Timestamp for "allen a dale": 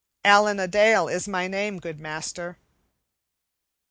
0.25-1.07